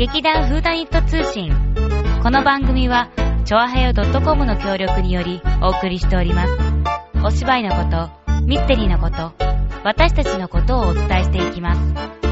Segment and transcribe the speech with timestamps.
[0.00, 1.52] 劇団フーダニット通信。
[2.22, 3.10] この番組は、
[3.44, 6.52] ちょあへよ .com の協力によりお送りしております。
[7.22, 9.34] お芝居のこと、ミステリーのこと、
[9.84, 12.29] 私たちのことをお伝えしていきます。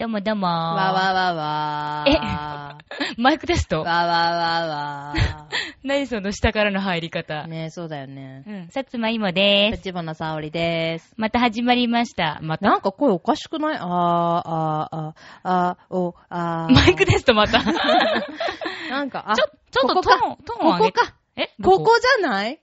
[0.00, 0.54] どうもどうもわ
[0.94, 2.78] わわわえわ
[3.18, 3.82] マイクテスト？
[3.82, 5.14] わわわわ
[5.84, 7.46] 何その下からの入り方。
[7.46, 8.42] ねえ、そうだよね。
[8.46, 9.76] うん、さつまいもでーす。
[9.84, 11.12] 立花沙織です。
[11.18, 12.38] また始まりました。
[12.40, 12.66] また。
[12.66, 13.76] なんか声おかしくない？
[13.78, 16.74] あー、あー、あー、あー、お、あー。
[16.74, 17.60] マイクテストまた。
[17.62, 17.72] ちょ、
[18.90, 20.98] なんか、あ、ちょっとトーン、トーン上げて。
[20.98, 21.14] ここか。
[21.36, 21.84] えどこ？
[21.84, 22.58] こじゃない？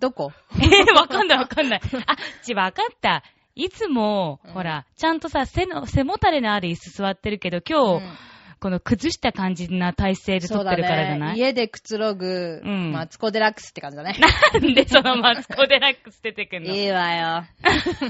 [0.00, 0.32] どこ？
[0.58, 1.80] えーわかんないわかんない。
[2.06, 3.22] あ、ち、わかった。
[3.56, 4.52] いつも、うん。
[4.52, 8.10] ほら、ちゃんとさ、背の、背もたれのある椅子座ってるけど、今日、うん
[8.66, 14.16] この崩した感じな体勢で撮ってるからじゃない、家でくつろぐ、うんマツコデラックスって感じだね。
[14.54, 16.74] なんでそのマツコデラックス出てくんの？
[16.74, 17.44] いいわよ。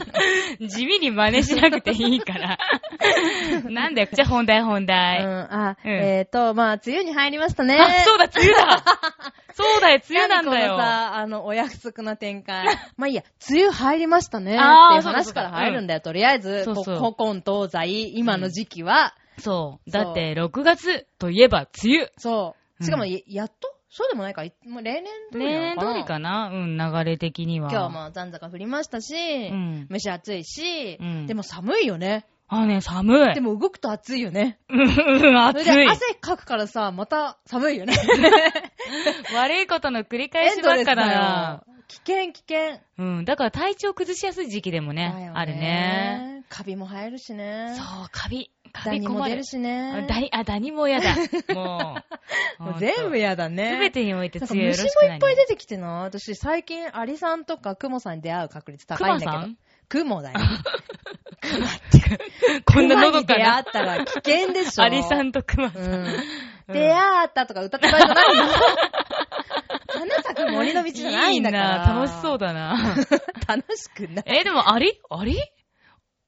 [0.66, 2.58] 地味に真似しなくていいから。
[3.68, 5.18] なんだよ、じゃあ本題本うん、題。
[5.26, 7.78] あ、うんえっと、まあ、梅雨に入りましたね。
[7.78, 8.82] あ、そうだ、梅雨だ
[9.52, 10.68] そうだよ、梅雨なんだよ。
[10.68, 12.64] 何このさ、あの、お約束な展開。
[12.96, 14.52] まあいいや、梅雨入りましたね。
[14.52, 16.00] っていう話から入るんだよ。
[16.00, 19.25] とりあえず、そうそうこ古今東西、今の時期は、そう。
[19.38, 22.12] そうだって、6月といえば梅雨。
[22.16, 22.84] そう。
[22.84, 23.72] しかも、ややっと？
[23.88, 25.92] そうでもないか、いもう例年通り例なのかな？
[25.92, 26.50] 年通りかな？
[26.52, 27.70] うん、流れ的には。
[27.70, 32.26] 今日も残高降りましたし、うん蒸し暑いし、うんでも寒いよね。
[32.48, 33.34] あ、ね、寒い。
[33.34, 34.58] でも動くと暑いよね。
[34.68, 35.64] うん、うん暑い。
[35.64, 37.94] それで汗かくからさ、また寒いよね。
[39.34, 41.62] 悪いことの繰り返しばっかだな。
[41.66, 41.72] よ。
[41.88, 42.80] 危険危険。
[42.98, 46.44] うん、だから体調崩しやすい時期でもね、だよあるね。。
[46.48, 47.74] カビも生えるしね。
[47.76, 48.50] そう、カビ。
[48.82, 49.44] カダニも出る。
[49.44, 50.06] しね。
[50.08, 51.14] ダニ、あ、ダニも嫌だ。
[51.54, 51.96] も
[52.58, 52.62] う。
[52.62, 53.72] もう全部やだね。
[53.74, 56.02] すべてにおいて強い虫もいっぱい出てきてな。
[56.02, 59.56] 私最近アリさんとかクモさんに出会う確率高いんだけどクマさん？
[59.88, 60.38] クモだよ。
[62.64, 63.64] こんなのどか出会なっ。
[63.64, 64.82] たら危険でしょ。
[64.84, 65.82] アリさんとクマさん。
[65.82, 65.92] うん。
[66.06, 66.16] うん
[66.68, 68.42] 出会ったとか歌ってたんじゃないの？
[69.88, 71.64] 花咲く森の道じゃないんだから。
[71.74, 72.96] いいな楽しそうだな。
[73.46, 74.24] 楽しくない。
[74.40, 75.00] え、でもアリ？
[75.08, 75.38] アリ？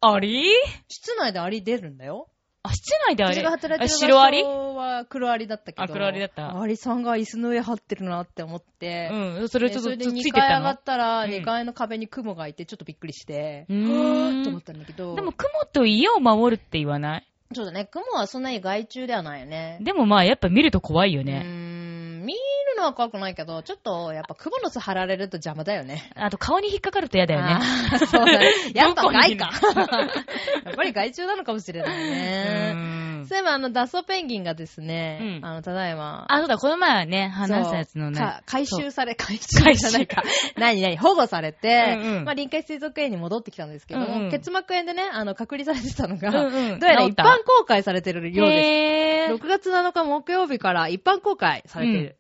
[0.01, 0.45] アリ？
[0.87, 2.29] 室内でアリ出るんだよ。
[2.63, 5.83] あ、室内でアリ私が働いては黒アリだったけど。
[5.83, 9.11] あ黒アリだったアリさんが椅子の上張ってるなって思って。
[9.13, 10.47] うん、それちょっと2つついてったの？
[10.49, 15.15] 階上がったら、うん2階の壁に雲がいて、ちょっとびっくりして、うーんと思ったんだけど。
[15.15, 17.27] でも、雲と家を守るって言わない？
[17.55, 19.79] そうだね、雲はそんなに害虫ではないよね。
[19.81, 21.43] でもまあ、やっぱ見ると怖いようーね。
[21.43, 22.39] ん、見る
[22.79, 26.11] のは怖くないけど、ちょっと、やっぱ雲の巣張られると邪魔だよね。
[26.15, 27.61] あと、顔に引っかかると嫌だよね。
[28.07, 28.53] そうだね。
[28.75, 29.51] やっぱ害か。
[30.65, 32.73] やっぱり害虫なのかもしれないうね。
[32.73, 38.19] んそういえば、あの、脱走ペンギンがですね、うんあの、ただいま、あ、そうだ、この前はね、話したやつのね。
[38.19, 40.23] か回収され、回回収収じゃないか。
[40.57, 48.69] 何何保護されて、うんうんまあ、臨海水族園に戻ってきたんですけども、うんうん結膜炎でね、あの、隔離されてたのが、うんうんどうやら一般公開されてるようです。
[48.69, 49.35] へー。
[49.35, 52.18] 6月7日木曜日から一般公開されてる。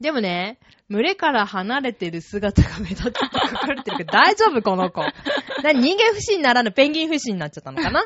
[0.00, 5.02] でもね、群れから離れてる姿が目立って書かれてるけど、大丈夫この子。
[5.62, 8.04] 何人間不信ならぬペンギン不信になっちゃったのかな。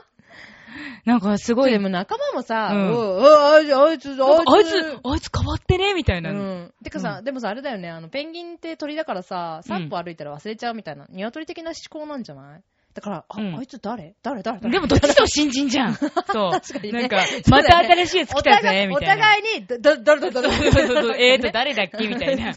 [1.05, 3.25] なんかすごい、でも仲間もさ、うん。
[3.55, 6.31] あいつ、あいつ、あいつ、あいつ変わってねみたいな。
[6.31, 6.75] うん。
[6.83, 12.63] てかさ、うでもさ、あれだよね、あの、ペンギンって鳥だからさ、散歩歩いたら忘れちゃうみたいな、鶏的な思考なんじゃない？
[12.95, 14.15] だから、あ、うんあいつ誰？
[14.23, 14.43] 誰？
[14.43, 14.61] 誰？
[14.61, 14.71] 誰？
[14.73, 15.95] でもどっちでも新人じゃん。
[16.33, 16.51] そう。
[16.53, 17.17] 確かにねなんか、
[17.51, 19.15] また新しいやつ来たぜ、みおたいな。
[19.17, 21.17] 互いに、ど、ど、どれどれどれそうそうそうそう。
[21.19, 22.55] えーと、誰だっけみたいな。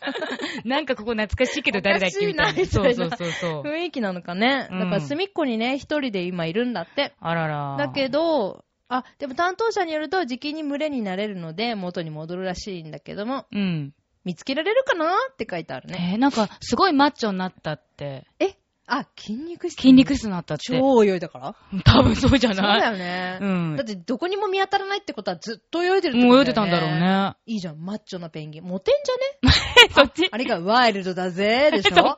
[0.63, 2.65] なんかここ懐かしいけど誰だっけみたいな。
[2.65, 3.61] そうそうそうそう。
[3.63, 4.67] 雰囲気なのかね。
[4.71, 7.13] うんだから隅っこにね、一人で今いるんだって。
[7.19, 7.75] あらら。
[7.77, 13.93] だけど、あ、でも担当者によると、時期に群れになれるので、元に戻るらしいんだけども、うん。
[14.23, 16.11] 見つけられるかなって書いてあるね。
[16.13, 18.25] えー、なんか、すごいマッチョになったって。
[18.39, 18.55] え
[18.89, 20.63] あ、筋肉質筋肉質になったって。
[20.79, 21.55] 超泳いだから？
[21.83, 23.37] 多分そうじゃそうないだよね。
[23.41, 26.39] うんだってどこにも見当たらないってことはずっと泳いでるってもうことだよね。
[26.39, 27.35] 泳いでたんだろうね。
[27.45, 28.63] いいじゃん、マッチョなペンギン。
[28.63, 29.57] モテんじゃね？
[29.89, 31.95] え、 そっちあれがワイルドだぜ、でしょ？
[31.95, 32.15] そこ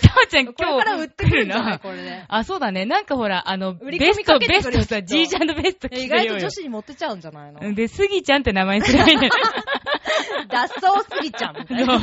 [0.00, 1.64] さおちゃんこれから売ってくるない？
[1.64, 1.78] な。
[1.80, 2.24] これで。
[2.28, 2.86] あ、そうだね。
[2.86, 7.74] なんかほら、あの、ベスト、ベストさ、くるよきっと G ちゃんのベスト着意てようよ外と女子にモテちゃうんじゃないの？
[7.74, 9.32] で、スギちゃんって名前にすればいいんだよ。
[10.48, 11.94] 脱走すぎちゃんみたいな。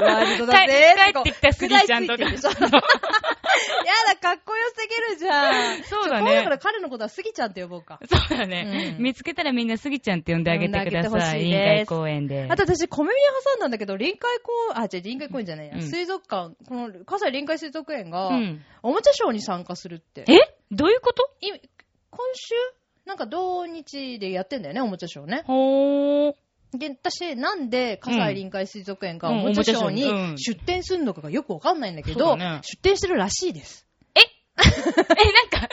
[0.00, 2.40] ワイルドだぜ帰帰ってきたスギちゃんとか やだ、
[4.20, 5.82] かっこよすぎるじゃん。
[5.84, 7.98] そうだねちょ今度から彼のことはスギちゃんって呼ぼうか。
[8.08, 11.44] そうだね、うん見つけたらみんなスギちゃんって呼んであげてください。
[11.44, 12.46] 臨海公園で。
[12.48, 18.64] あと私、小耳に挟んだんだけど、臨海公園、あ、違う、臨海公園じゃないや、うん水族館、この、葛西臨海水族園が、うん。
[18.82, 20.24] おもちゃショーに参加するって。
[20.28, 20.38] え？
[20.70, 21.28] どういうこと？
[21.40, 21.60] い今
[22.34, 22.54] 週？
[23.06, 25.42] なんか同日でやってんだよね、おもちゃショーね。
[25.46, 26.34] ほー。
[26.72, 29.40] で、私、なんで、葛西臨海水族園がうん。
[29.40, 32.60] おもちゃショーに出店するのかがよくわかんないんだけど、ね。
[32.62, 33.86] 出店してるらしいです。
[34.14, 34.20] え、
[34.60, 35.68] なんか、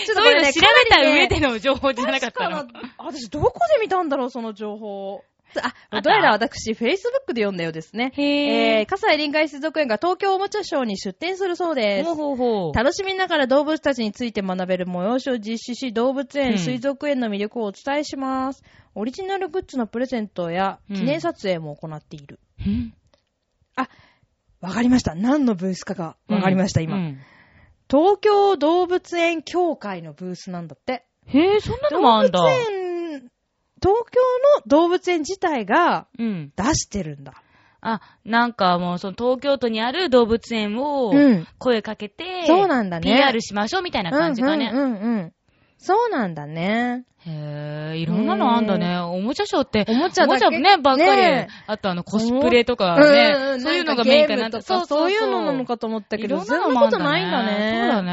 [0.00, 2.56] え、 ちょっとこれね調べた上での情報じゃなかったの？
[2.58, 5.24] 確かな私どこで見たんだろう、その情報。
[5.60, 8.12] あ、あどうやら私、Facebook で読んだようですね。
[8.14, 12.14] へえー、ぇ葛西臨海水族園が東京おもちゃショーに出展するそうですほう。
[12.14, 12.72] ほうほう。
[12.72, 18.62] 楽しみながら動物たちについて学べる催しを実施し、動物園、うん水族園の魅力をお伝えします。
[18.94, 22.38] オリジナルグッズのプレゼントやうん記念撮影も行っている。
[22.68, 22.94] ん
[24.60, 25.14] わ、かりました。
[25.14, 27.18] 何のブースかがわかりました、今、うん
[27.90, 31.04] 東京動物園協会のブースなんだって。
[31.26, 32.38] へぇそんなのもあんだ。
[32.38, 32.81] 動物園、
[33.82, 34.20] 東京
[34.60, 36.52] の動物園自体がうん。
[36.56, 37.34] 出してるんだ。
[37.80, 41.46] あ、なんかもう、その東京都にある動物園をうん。
[41.58, 43.12] 声かけて、そうなんだね。
[43.12, 44.70] PR しましょうみたいな感じかね。
[44.72, 45.32] うんうんうんうん。
[45.78, 47.04] そうなんだね。
[47.26, 48.98] へぇいろんなのあんだね。
[48.98, 51.48] おもちゃショーって、おもちゃだけね、ばっかりね。
[51.66, 53.56] あとあの、コスプレとかうんねう。
[53.56, 57.80] んそういうのがメインかなんかゲームとかそういうのなのかと思ったけど、いろんななのもあんだことないんだね。
[57.82, 58.12] そうだね。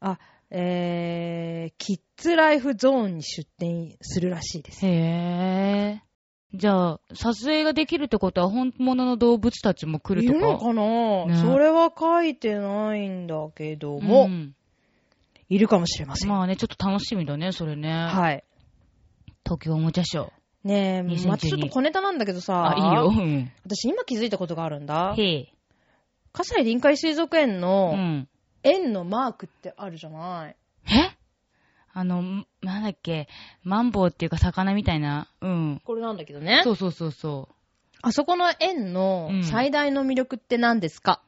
[0.00, 0.18] あ、
[0.50, 4.86] えー、キッズライフゾーンに出店するらしいです。
[4.86, 6.08] へぇ
[6.54, 14.54] じゃあ、撮影ができるってことは本物の動物たちも来いるのるとかかな、ねそれは書いてないんだけども、ん
[15.50, 16.30] いるかもしれません。
[16.30, 17.90] まあね、ちょっと楽しみだね、それね。
[17.92, 18.44] はい。
[19.44, 20.30] 東京おもちゃショー。
[20.64, 23.08] ねえ、2012またちょっと小ネタなんだけどさ、あ、いいよ。
[23.08, 23.52] うん。
[23.64, 25.14] 私今気づいたことがあるんだ。
[25.16, 25.52] へえ。
[26.32, 28.28] 葛西臨海水族園うのん。
[28.62, 30.56] 園のマークってあるじゃない、
[30.86, 31.10] え？
[31.92, 33.28] あの、んなんだっけ、
[33.62, 35.28] マンボウっていうか魚みたいな。
[35.40, 35.82] うん。
[35.84, 36.60] これなんだけどね。
[36.64, 37.48] そうそうそうそ
[38.02, 41.20] あそこの園のうん最大の魅力って何ですか、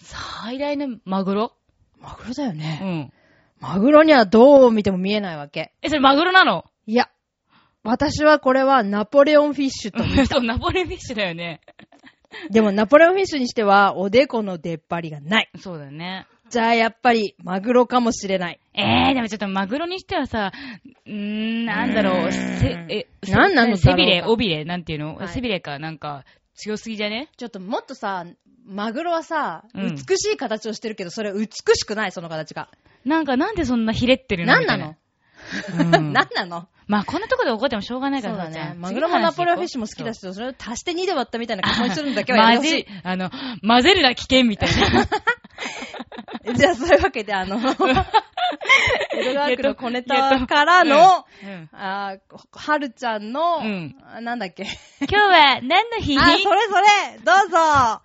[0.00, 0.04] う。
[0.04, 1.52] 最大のマグロ？
[2.00, 3.10] マグロだようね。
[3.10, 3.12] ん。
[3.60, 5.72] マグロにはどう見ても見えないわけ。
[5.82, 6.64] え、それマグロなの？
[6.86, 7.10] いや、
[7.82, 11.60] 私はこれはナポレオンフィッシュと見 そう、ナポレオンフィッシュだよね。
[12.50, 15.50] でもナポレオンフィッシュにしてはおでこの出っ張りがない。
[15.58, 16.26] そうだよね。
[16.50, 18.60] じゃあやっぱりマグロかもしれない。
[18.74, 20.52] えー、でもちょっとマグロにしてはさ、
[21.06, 25.28] うーん、なんだろう、せ、え、せなんなの背びれ、尾びれ、なんていうの、はい。
[25.28, 27.28] 背びれか、なんか、強すぎじゃね？
[27.36, 28.24] ちょっともっとさ、
[28.66, 29.94] マグロはさ、うん。
[29.96, 32.70] 美しい形をしてるけど、それ美しくない、その形が。
[33.04, 34.54] なんか、なんでそんなひれってるの？
[34.54, 34.96] なんなの、
[35.54, 35.98] みたいな。
[35.98, 36.68] うんなんなの？
[36.88, 43.30] まあ、こんなとこで怒ってもしょうがないからさ、じゃあマグロもナポレオンフィッシュも好きだし、それを足して2で割ったみたいな格好にするんだけはやめ混てほしぜ、あの、
[43.66, 45.02] 混ぜるな危険みたいな。
[46.50, 46.56] い。
[46.56, 47.56] じゃあそういうわけで、あの、
[49.12, 52.18] 江戸川区の小ネタからの、う んあー
[52.58, 54.62] はるちゃんの、うんあなんだっけ？
[55.00, 56.16] 今日は何の日？
[56.18, 58.00] あ、それそれどうぞ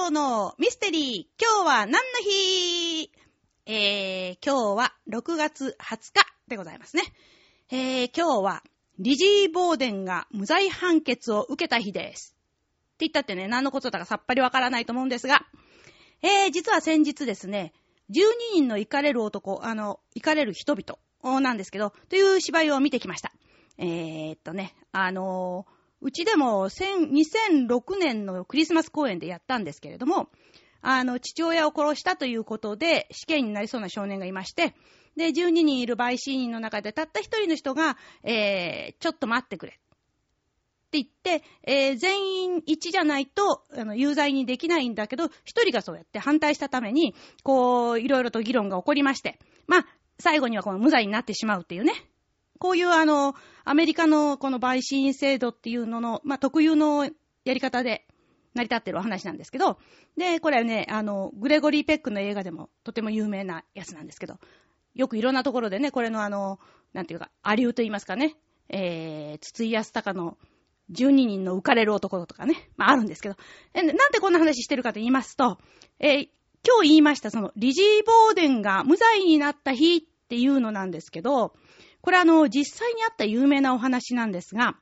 [0.00, 3.12] 長のミステリー、今日は何の日？
[3.66, 7.02] えー、今日は6月20日でございますね。
[7.70, 8.62] えー、今日は、
[8.98, 12.34] リジー・ボーデンが無罪判決を受けた日です。
[12.94, 15.44] って言ったってね、何のことだかさっぱりわからないと思うんですが、
[16.22, 17.74] えー、実は先日ですね、
[18.08, 18.22] 12
[18.54, 23.32] 人の怒れる男、あの、怒れる人々なんですけど、という芝居を見てきました。
[23.76, 30.28] えー、っとね、あのーうちでも2006年のクリスマス公演でやったんですけれども、
[30.82, 34.74] あの、父親を殺したということで死刑になりそうな少年がいまして、
[35.16, 39.72] で、12人いる陪審員の中でたった一人の人が、えー、ちょっと待ってくれ。
[39.72, 47.14] って言って、えー全員一じゃないと、あの、有罪にできないんだけど、一人がそうやって反対したために、
[47.44, 49.86] こう、いろいろと議論が起こりまして、まあ、
[50.18, 51.92] 最後にはこの無罪になってしまうっていうね。
[52.60, 57.04] こういうあの、アメリカのこの陪審制度っていうのの、まあ、特有の
[57.44, 58.06] やり方で
[58.54, 59.78] 成り立ってるお話なんですけど、
[60.18, 64.38] で、これはね、あの、グレゴリー・ペックの映画でもとても有名なやつなんですけど、
[64.94, 66.60] よくいろんなところでね、これのあの、
[66.92, 68.36] なんていうか、アリューと言いますかね、
[68.68, 70.36] えー、筒井康隆の
[70.92, 73.36] 12人の浮かれる男とかね、まああるんですけど、
[73.72, 75.58] なんでこんな話してるかと言いますと、
[75.98, 76.28] えー
[76.62, 81.54] 今日言いましたその、リジー・ボーデンが無罪になった日っていうのなんですけど、
[82.00, 84.76] これあの、実際にあった有名なお話なんですが、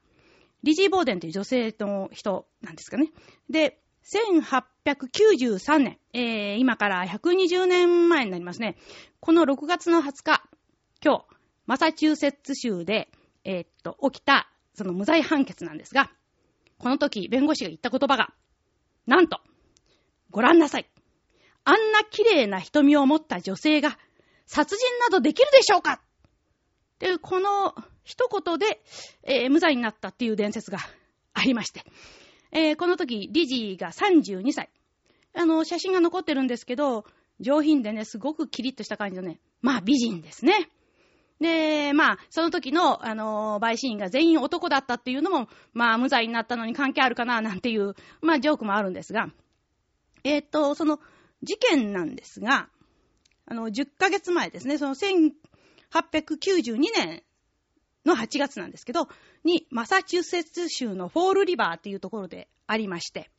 [0.63, 3.13] リジー・ボーデンという女性の人なんですかね。
[3.49, 8.77] で、1893年、えー、今から120年前になりますね。
[9.21, 10.43] この6月の20日、
[11.05, 11.25] 今日、
[11.67, 13.11] マサチューセッツ州で、
[13.45, 16.11] えーっと、起きた、その無罪判決なんですが、
[16.79, 18.33] この時、弁護士が言った言葉が、
[19.07, 19.41] なんと、
[20.31, 20.89] ご覧なさい。
[21.65, 23.99] あんな綺麗な瞳を持った女性が、
[24.47, 26.01] 殺人などできるでしょうか
[26.99, 28.83] っていう、この一言で、
[29.23, 30.79] えー無罪になったっていう伝説が
[31.33, 31.85] ありまして、
[32.51, 34.69] えーこの時、リジーが32歳。
[35.33, 37.05] あの、写真が残ってるんですけど、
[37.39, 40.71] 上品でね、すごくキリッとした感じのね、まあ美人ですね。
[41.41, 49.29] で、まあ、その時の、あの、陪審員が全員男だったっていうのも、まあ、無罪になったのに関係あるかな、なんていう、まあ、ジョークもあるんですが、
[50.25, 50.99] えーっと、その、
[51.45, 52.69] 事件なんですが、
[53.47, 54.95] あの、10ヶ月前ですね、その
[55.93, 57.23] 1892年
[58.05, 59.09] の8月なんですけど、
[59.45, 63.31] に、マサチューセッツ州のフォールリバーっていうところでありまして、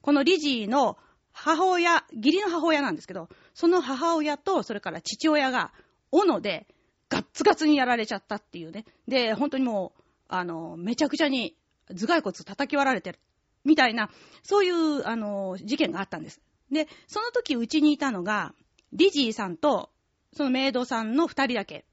[0.00, 0.98] このリジーの
[1.32, 5.72] 母親、義理の母親なんですけど、その母親と、それから父親が、
[6.10, 6.66] 斧で、
[7.08, 8.84] ガッツガツにやられちゃったっていうね。
[9.06, 11.56] で、本当にもう、あの、めちゃくちゃに
[11.88, 13.18] 頭蓋骨叩き割られてる。
[13.64, 14.10] みたいな、
[14.42, 16.40] そういう、あの、事件があったんです。
[16.70, 18.54] で、その時うちにいたのが、
[18.92, 19.90] リジーさんと、
[20.34, 21.84] そのメイドさんの二人だけ。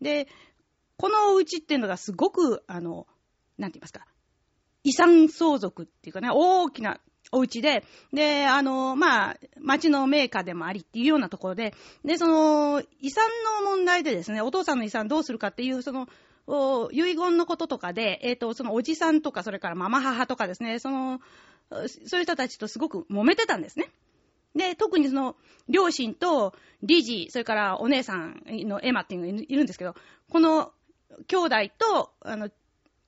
[0.00, 0.28] で、
[0.96, 3.06] このうちっていうのがすごく、あの、
[3.58, 4.06] なんて言いますか、
[4.84, 7.00] 遺産相続っていうかね、大きな
[7.32, 11.74] お家で、で、あの、まあ、町のメーカーでもありっていうようなところで、
[12.04, 13.24] で、その、遺産
[13.62, 16.08] の問題でですね、お父さんの遺産どうするかっていう、その、
[16.92, 21.20] 遺言のこととかで、えっ、と、そのおじさんとか、それからママ母とかですね、その、
[21.70, 23.90] そういう人たちとすごく揉めてたんですね。
[24.56, 25.36] で、特にその、
[25.68, 29.94] 両親とリジ、それからお姉さんのエマっていうのがいるんですけど、
[30.30, 30.72] この
[31.26, 32.50] 兄弟と、あの、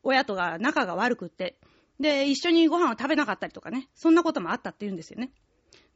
[0.02, 1.58] 親とが仲が悪くって、
[1.98, 5.30] で、一緒にご飯を食べなかったりとかね、そんなこともあったって言うんですよね。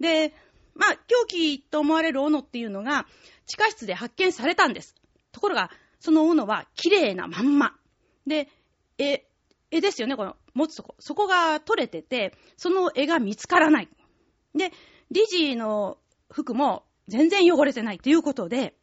[0.01, 0.35] で、
[0.75, 3.07] まあ、凶器と思われる斧っていうのが、
[3.47, 4.95] 地下室で発見されたんです。
[5.31, 7.77] ところが、その斧は綺麗なまんま。
[8.27, 8.49] で、
[8.99, 9.25] 絵、
[9.71, 10.97] 絵ですよね、この持つとこ。
[10.99, 13.89] そこが取れてて、その絵が見つからない。
[14.55, 14.73] で、
[15.13, 15.99] リジーの
[16.31, 18.75] 服も全然汚れてないということで、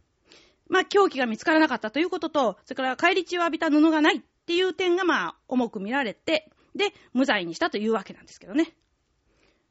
[0.70, 8.76] まあ、凶器が見つからなかったということと、それから帰り血を浴びた布がないっていう点が、まあ、重く見られて、で、無罪にしたというわけなんですけどね。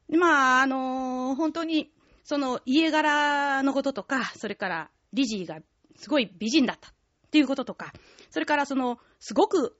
[0.09, 1.91] でまあ、あのー本当に、
[2.23, 5.59] その家柄のこととか、それからリジーが
[5.95, 6.93] すごい美人だったっ
[7.31, 7.93] ていうこととか、
[8.29, 9.77] それからその、すごく、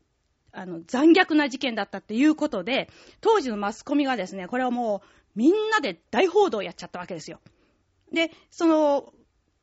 [0.52, 2.90] あの、残虐な事件だったっていうことで、
[3.22, 7.40] 当時のマスコミがですね、これはもう、みんなで大報道をやっちゃったわけですよ。
[8.12, 9.14] で、その、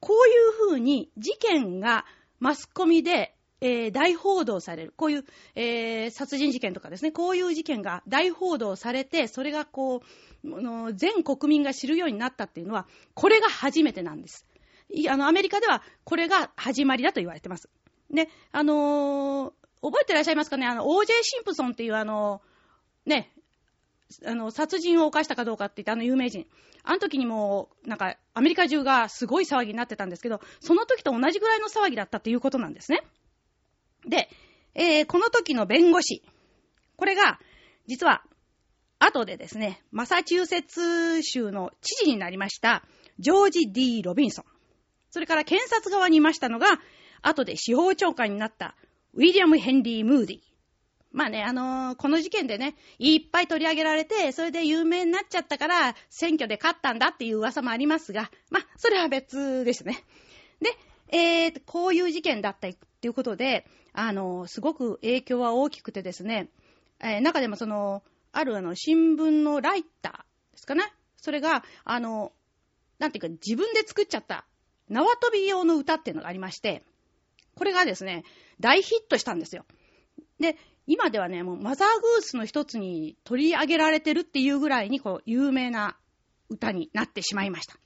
[0.01, 2.05] こういうふうに事件が
[2.39, 3.33] マスコミで、
[3.63, 4.93] えー大報道される。
[4.97, 10.03] こういう、えー殺人事件とかですね、こういう事件が大報道されて、それがこ
[10.45, 14.47] う、の全国民が知るようになったっていうのは、これが初めてなんです。
[14.91, 17.69] いあの、アメリカではこれが始まりだと言われてます。
[18.11, 20.67] で、あのー覚えてらっしゃいますかね？
[20.67, 22.41] あの、OJ シンプソンっていうあの、
[23.05, 23.31] ね、
[24.25, 26.47] あの、殺人を犯したかどうかって言って、あの有名人。
[26.85, 33.03] あの時にも、なんか、アメリカ中がすごい騒ぎになってたんですけど、その時と同じぐらいの騒ぎだったっていうことなんですね。
[34.07, 34.29] で、
[34.75, 36.23] えーこの時の弁護士。
[36.97, 37.41] これが、
[37.87, 38.23] 実は、
[38.99, 42.85] 後でですね、マサチューセッツ州の知事になりました、
[43.19, 44.45] ジョージ・ D・ ロビンソン。
[45.11, 46.67] それから検察側にいましたのが、
[47.23, 48.77] 後で司法長官になった、
[49.15, 50.46] ウィリアム・ヘンリー・ムーディ。
[51.17, 60.05] まあね、あのーこの事件でね、いっぱい取り上げられて、それで有名になっちゃったから、選挙で勝ったんだっていう噂もありますが、まあ、それは別ですね。
[60.61, 66.51] で、えー、こういう事件だったっていうことで、あのーすごく影響は大きくてですね、
[67.01, 70.85] えー中でもその、あるあの、新聞のライターですかね。
[71.17, 72.33] それが、あの、
[72.99, 74.45] なんていうか、自分で作っちゃった、
[74.91, 76.85] 縄跳び用の歌っていうのがありまして、
[77.55, 78.25] これがですね、
[78.61, 79.65] 大ヒットしたんですよ。
[80.39, 85.97] で、今ではね、もうマザーグースの一つに取り上げられてるっていうぐらいに、こう、有名な
[86.49, 87.75] 歌になってしまいました。
[87.75, 87.77] ち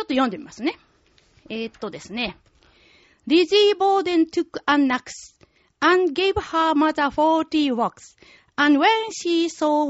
[0.00, 0.78] ょっと読んでみますね。
[1.50, 2.36] えーっとですね。
[3.26, 5.34] Lizzie Borden took an axe
[5.80, 8.16] and gave her mother forty walks.
[8.56, 9.84] And when she saw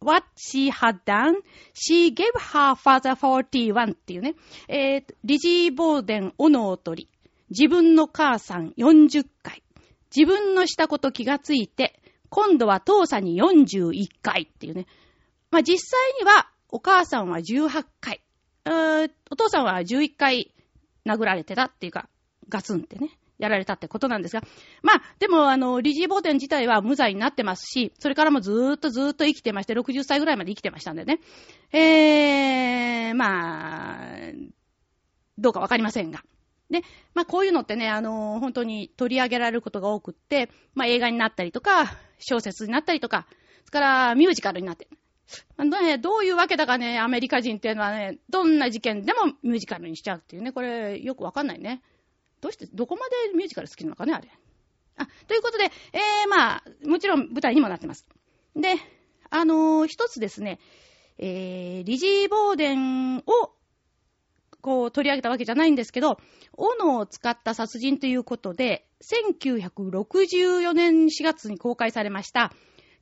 [0.00, 1.36] what she had done,
[1.72, 4.34] she gave her father forty-one っていうね。
[4.68, 7.08] えーとリジー・ボーデン、斧を取り、
[7.50, 9.62] 自分の母さん40回、
[10.14, 14.86] 自分のしたこと気がついて、今度は父さんに41回っていうね。
[15.50, 18.20] まあ、実際には、お母さんは18回、
[18.64, 20.52] うーお父さんは11回
[21.06, 22.08] 殴られてたっていうか、
[22.48, 24.42] ガツンってね、やられたってことなんですが、
[24.82, 31.20] まあ、でも、あの、リジー・ボーデン自体は無罪になってますし、それからもずーっとずーっと生きてまして、60歳ぐらいまで生きてましたんでね。
[31.72, 34.06] えー、まあ、
[35.38, 36.24] どうかわかりませんが。
[36.70, 36.82] で、
[37.14, 43.26] まあ、こういうのってね、あの、本当に取り上げられることが多くって、まあ、映画になったりとか、小説になったりとか、
[43.64, 44.88] それからミュージカルになって。
[45.58, 51.82] ね、どういうわけだかね、アメリカ人っていうのはね、どんな事件でもミュージカルにしちゃうっていうね、これよくわかんないね。
[52.40, 54.28] どうして、どこまでミュージカル好きなのかね、あれ。
[54.96, 58.06] あ、ということで、えー、まあ、もちろん舞台にもなってます。
[58.54, 58.76] で、
[59.30, 60.60] あのー一つですね、
[61.18, 63.22] えー、リジー・ボーデンを、
[64.66, 66.18] こう取り上げたわけじゃないんですけど、
[66.56, 72.52] 斧を使った殺人ということで、1964年4月に公開されました、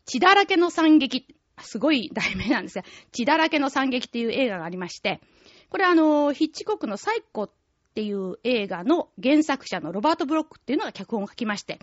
[0.05, 1.27] 血だらけの惨劇、
[1.63, 5.23] すごい題名なんですが、血だらけの惨劇っていう映画がありまして、
[5.71, 7.51] これあの、ヒッチコックのサイコっ
[7.95, 11.79] ていう映画の原作者のロバート・ブロックっていうのが脚本を書きまして、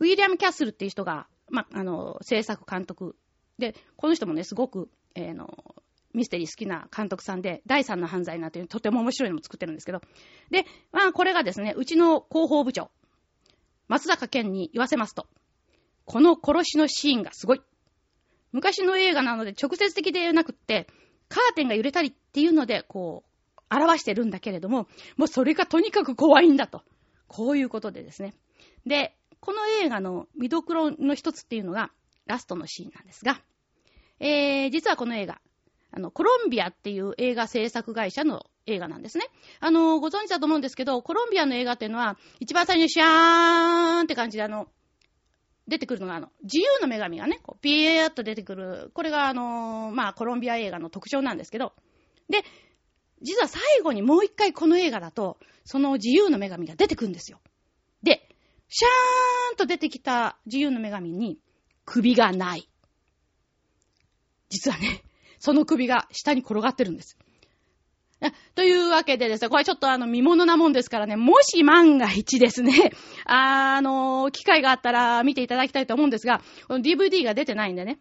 [0.00, 3.14] ウィリアム・キャッスルっていう人が、ま、あの、制作監督
[3.60, 5.76] で、この人もね、すごく、えーの、
[6.14, 10.00] ミステリー好きな監督さんで、第三の犯罪なんていうとても面白いのも作ってるんですけど。
[10.50, 12.90] で、まあ、これがですね、うちの広報部長、
[13.88, 15.26] 松坂健に言わせますと、
[16.04, 17.60] この殺しのシーンがすごい。
[18.52, 20.88] 昔の映画なので直接的でなくって、
[21.28, 23.30] カーテンが揺れたりっていうので、こう、
[23.74, 26.82] 表してるんだけれども、もうそれがとにかく怖いんだと。
[27.28, 28.34] こういうことでですね。
[28.84, 31.92] で、この映画の見どころの一つっていうのが、
[32.26, 33.40] ラストのシーンなんですが、
[34.18, 35.40] えー、実はこの映画、
[35.92, 39.26] あの、コロンビアっていう映画制作会社の映画なんですね。
[39.58, 43.06] あの、ご存知だと思うんですけど、コロンビアの映画っていうのは、一番最初にシャー
[43.98, 44.68] ンって感じであの、
[45.66, 51.72] 出てくるのが、あの、自由の女神がね、こうピーッと出てくる、これがあの、まあ、コロンビア映画の特徴なんですけど、
[52.28, 52.44] で、
[53.22, 57.40] 実は最後にもう一回この映画だと、その自由の女神が出てくるんですよ。
[58.02, 58.28] で、
[58.68, 61.38] シャーンと出てきた自由の女神に、
[61.84, 62.68] 首がない。
[64.48, 65.02] 実はね、
[65.40, 67.18] その首が下に転がってるんです。
[68.54, 72.92] というわけでですね、これちょっとあの見物なもんですからね、もし万が一ですね、
[73.24, 77.98] あの、機会があったら見ていただきたいと思うんですが、この DVD が出てないんでね、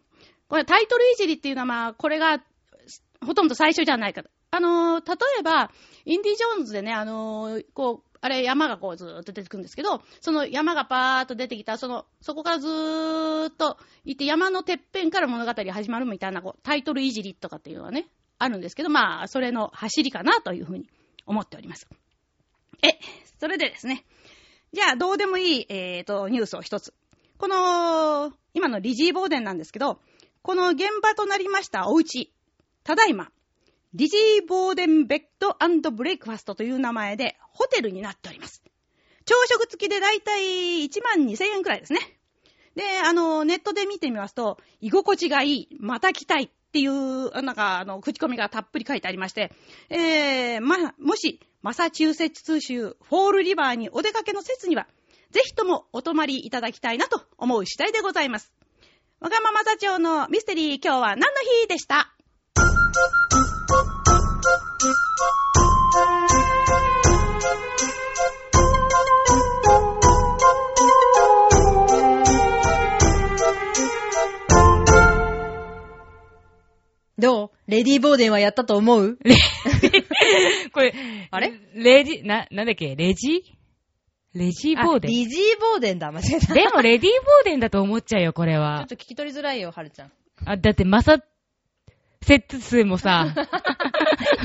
[0.49, 2.43] これタイトルいじりっていうのはまあ、これが
[3.25, 4.29] ほとんど最初じゃないかと。
[4.51, 5.71] あの、例えば、
[6.05, 18.07] インディ・ジョーンズでね、あの、こう、あれ山がこうずーっと出てくるんですけど、その山がパーっと出てきた、その、そこからずーっと行って山のてっぺんから物語始まるみたいな、こう、タイトルいじりとかっていうのはね、
[18.37, 20.89] あるんですけど、まあ、それの走りかなというふうに
[21.25, 21.87] 思っております。
[22.81, 22.99] え、
[23.39, 24.05] それでですね、
[24.73, 26.93] じゃあ、どうでもいい、えーと、ニュースを一つ。
[27.37, 29.99] この、今のリジー・ボーデンなんですけど、
[30.41, 32.33] この現場となりましたお家、
[32.83, 33.31] ただいま、
[33.95, 38.61] リジー・ボーデン・ベッドブレイクファストという名前でホテルになっております。
[39.25, 41.99] 朝食付きでだいたい1万2000円くらいですね。
[42.75, 49.51] で、あの、ネットで見てみますと、居心地がいい、また来たいっていう、なんか、あの、口コミがたっぷり書いてありまして、
[49.89, 54.87] えー、ま、もし、マサチューセッツ州フォールリバーにお出かけの説には、
[55.31, 58.53] ぜひともお泊まりいただきたいなと思う次第でございます。
[59.19, 61.27] わがまま座長のミステリー今日は何の
[61.63, 62.13] 日でした？
[77.17, 77.49] どう？
[77.67, 79.17] レディー・ボーデンはやったと思う？
[80.73, 80.93] これ、
[81.31, 81.51] あれ？
[81.75, 82.95] レジ、な、なんだっけ？
[82.95, 83.43] レジ？
[84.33, 85.11] レジーボーデン？
[85.11, 86.53] あリジー・ボーデンだ、間違えた。
[86.53, 88.87] でも、レディーボーデンだと思っちゃうよ、これちょはっ。
[88.87, 90.11] と聞き取りづらいよ、はるちゃん。
[90.45, 91.17] あ、だって、マサ、
[92.21, 93.33] セッツ数もさ、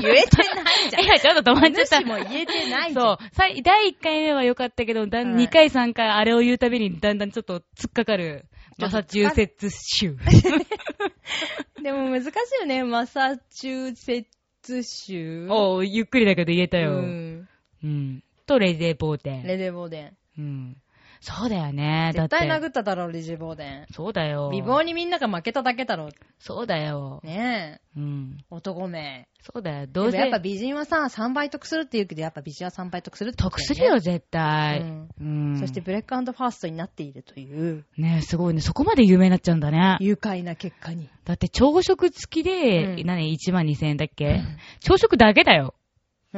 [0.01, 1.03] 言えてないじゃん。
[1.03, 2.01] いや、ちょっと止まっちゃった。
[2.01, 3.05] 主も言えてないじゃん。
[3.05, 3.17] そう。
[3.63, 8.45] 第1回目は良かったけど、だんはい2回3回あれを言うたびにだんだんちょっと突っかかる。
[8.77, 10.17] マサチューセッツ州。
[11.81, 14.25] でも難しいよね、マサチューセッ
[14.61, 15.47] ツ州。
[15.49, 16.91] おうゆっくりだけど言えたよ。
[16.91, 17.47] ううん。
[17.85, 18.23] ん。
[18.45, 19.43] と、レディーボーデン。
[19.43, 20.17] レディー・ボーデン。
[20.37, 20.77] うん。
[21.21, 22.11] そうだよね。
[22.15, 22.37] だって。
[22.37, 23.85] 絶対殴っただろ、リジー・ボーデン。
[23.91, 24.49] そうだよ。
[24.51, 26.09] 美貌にみんなが負けただけだろ。
[26.39, 27.21] そうだよ。
[27.23, 27.99] ねえ。
[27.99, 28.37] うん。
[28.49, 29.27] 男名。
[29.41, 29.87] そうだよ。
[29.87, 30.17] どうせ。
[30.17, 34.81] でもやっぱ美人はさ、3倍得するって言うけど、やっぱ美人は3倍得するってことだね得するよ、絶対。
[34.81, 35.23] うんう
[35.53, 35.59] ん。
[35.59, 38.61] そして、ブレックファーストになっているという、ねすごいね。
[38.61, 39.97] そこまで有名になっちゃうんだね。
[39.99, 41.09] 愉快な結果に。
[41.25, 44.41] だって、朝食付きで、うん何、1万2000円だっけ？
[44.79, 45.75] 朝食だけだよ。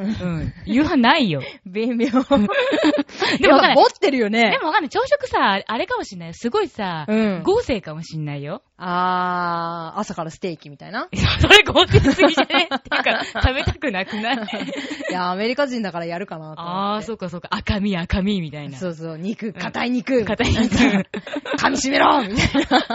[0.02, 0.54] うん。
[0.66, 1.42] 夕飯ないよ。
[1.66, 1.98] 微妙。
[1.98, 4.52] で でもわかんない持ってるよね。
[4.52, 4.90] でもわかんない。
[4.90, 6.34] 朝食さ、あれかもしんない。
[6.34, 8.62] すごいさ、うん合成かもしんないよ。
[8.80, 11.08] あー、朝からステーキみたいな。
[11.42, 12.70] それ合成すぎじゃね？
[12.76, 14.38] っていうか、食べたくなくない？
[15.10, 16.82] いや、アメリカ人だからやるかなと思って。
[16.86, 17.48] あー、そうかそうか。
[17.52, 18.78] 赤身赤身みたいな。
[18.78, 20.24] そうそう、肉、硬い肉。
[20.26, 22.86] 硬い肉噛み締めろみたいな。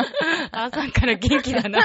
[0.53, 1.81] 朝から元気だな。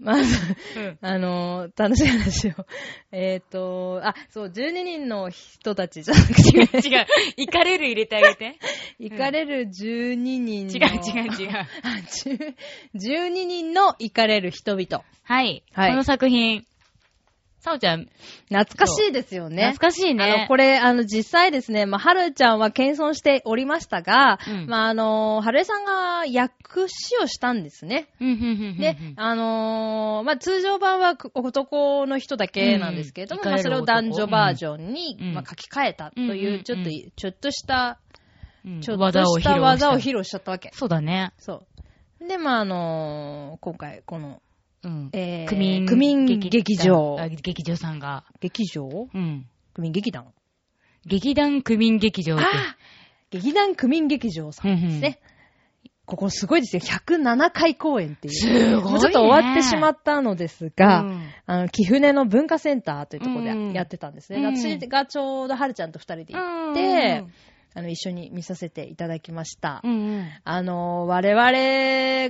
[0.00, 2.52] まず、うんあのー、楽しい話を。
[3.12, 7.06] えっ、と、あ、そう、12人の人たちじゃなくて、 違う。
[7.36, 8.58] イカれる入れてあげて。
[8.98, 10.72] 行かれる12人の。
[10.72, 11.50] 違う違う違う。
[11.58, 11.66] あ
[12.06, 12.54] 10
[12.94, 15.04] 12人の行かれる人々。
[15.22, 15.62] はい。
[15.72, 16.66] はいこの作品、
[17.66, 18.08] さおちゃん、
[18.48, 19.72] 懐かしいですよね。
[19.72, 20.46] 懐かしいあの、ね。
[20.46, 28.06] これ、あの、実際ですね、まあ、はるちゃんは謙遜しておりましたが、うんまあ、あの、はるえさんが役師をしたんですね。
[28.20, 37.98] で、あのーまあ、通常版はく男の人だけなんですけれども、うんまあ、それを男女バージョンに、うんまあ、書き換えたという、うんちょっと、うんちょっとした、
[38.64, 40.70] うんちょっとした技を披露しちゃったわけ。
[40.72, 41.32] そうだね。
[41.38, 41.64] そ
[42.20, 42.28] う。
[42.28, 44.40] で、まあ、あのー今回、この、
[44.82, 45.10] うん。
[45.12, 47.28] えー、区民、区民劇場あ。
[47.28, 48.24] 劇場さんが。
[48.40, 49.08] 劇場？
[49.12, 49.46] うん。
[49.74, 50.32] 区民劇団
[51.04, 52.44] 劇団区民劇場って。
[52.44, 52.76] あ
[53.30, 55.20] 劇団区民劇場さんですね。
[56.06, 56.82] ここすごいですよ。
[56.82, 58.34] 107回公演っていう。
[58.34, 64.38] すごいねもうちょっと終わってしまったのですが、うんあの、貴船の文化センターというところうんでやってたんですね。
[64.38, 67.24] うん私がちょうどはるちゃんと二人で行って、
[67.76, 69.82] あの、一緒に見させていただきました。
[69.84, 70.28] うんうん。
[70.44, 71.42] あの、我々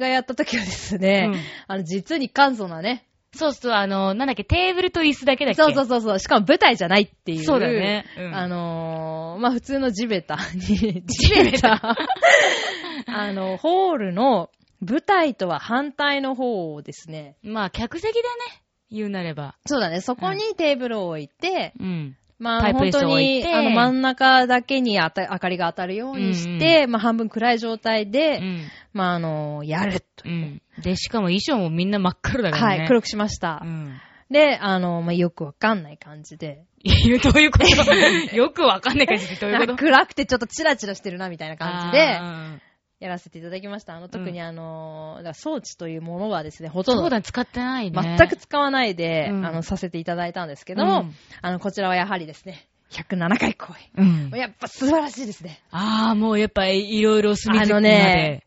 [0.00, 3.06] がやった時はですね、うんあの、実に簡素なね。
[3.32, 5.62] そうそう、あの、なんだっけ、テーブルと椅子だけだっけ？
[5.62, 6.18] そうそうそうそう。
[6.18, 7.44] しかも舞台じゃないっていう。
[7.44, 11.80] そうだよねうんあのーまあ、普通の地べたに、地べた
[13.06, 18.62] あの、ホールの舞台とは反対の方をですね、まあ、客席だね。
[18.90, 19.56] 言うなれば。
[19.66, 22.16] そうだね、そこにテーブルを置いて、うん。
[22.38, 28.60] まあ、本当に、あの、真ん中だけにあた明かりが当たるようにして、まあ、半分暗い状態で、うん。
[28.92, 30.06] まあ、あの、やると。
[30.26, 30.62] うん。
[30.82, 32.78] で、しかも衣装もみんな真っ黒だからね。
[32.80, 33.62] はい、黒くしました。
[33.64, 33.98] うん。
[34.30, 36.64] で、あの、まあ、よくわかんない感じで。
[36.84, 37.66] どういうこと？
[38.36, 39.76] よくわかんない感じでどういうこと？
[39.76, 42.58] 暗くてちょっとチラチラしてるな、みたいな感じで、あ
[42.98, 43.94] やらせていただきました。
[43.94, 48.16] あの、特にうんあの、だから装置というものはですね、ほーとんどそうだ、使ってないね。
[48.18, 51.04] 全く使わないで、うんあの、させていただいたんですけけども、
[51.42, 54.30] あの、こちらはやはりですね、107回公うん。
[54.32, 54.40] 演。
[54.40, 55.60] やっぱ素晴らしいですね。
[55.70, 57.74] ああ、もうやっぱいろいろ隅々まで。
[57.74, 58.42] あのね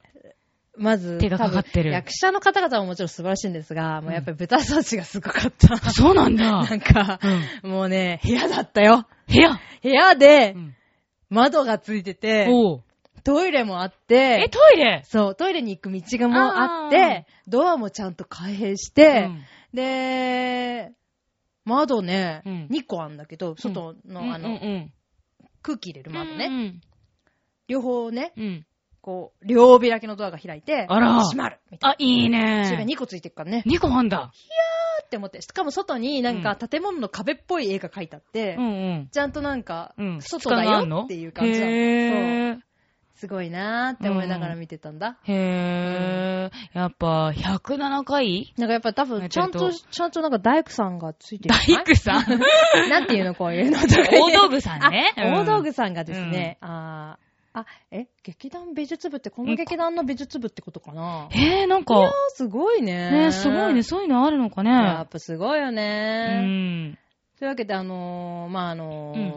[0.77, 5.77] まず、手がかかってる役者の方々ももちろん素晴らしいんですが、もうやっぱり舞台装置がすごかった。
[5.91, 6.63] そうなんだ。
[6.63, 7.19] なんか、
[7.63, 9.05] もうね、部屋だったよ。
[9.27, 9.59] 部屋？
[9.83, 10.75] 部屋でうん
[11.29, 12.83] 窓がついてて、おう
[13.23, 15.03] トイレもあって、え、トイレ？
[15.05, 20.91] そう、トイレに行く道がもうあって、ドアもちゃんと開閉して、うんで、
[21.65, 24.93] 窓ね、うん2個あんだけど、外の、あの、うんうん
[25.61, 26.81] 空気入れる窓ね、うん
[27.67, 28.65] 両方ね、うんうん。
[29.01, 32.65] こう、両開きのドアが開いて、あら閉まるみたいあ、いいな。
[32.65, 32.93] それがね。
[32.93, 33.63] 2個ついてるからね。
[33.65, 34.31] 2個あんだ。
[35.05, 35.41] って思って。
[35.41, 38.69] しかも外になんか建物の壁っぽい絵が描いてあって、うんう
[39.03, 39.09] ん。
[39.11, 40.21] ちゃんとなんかう、ん。
[40.21, 41.71] 外だよっていう感じなの。
[41.71, 42.63] へそう。
[43.19, 45.17] すごいなーって思いながら見てたんだ。
[45.27, 45.33] ー。
[45.33, 46.77] へー。
[46.77, 51.55] やっぱ、107回なんかやっぱ多分、ちゃんと、ちゃんとなんか大工さんがついてる。
[51.55, 52.39] 大工さん？
[52.89, 54.03] なんていうのこういうのとか。
[54.09, 61.27] 大道具さんねあうん大道具さんがですね、あーあ、え、劇団美術部ってこの劇団の美術部ってことかな？
[61.31, 63.11] へー、なんいやすごいね。
[63.11, 63.83] ね、すごいね。
[63.83, 64.71] そういうのあるのかね。
[64.71, 66.39] やっぱすごいようね。
[66.91, 66.97] ん。
[67.39, 69.29] というわけで、あのー、まあ、あのー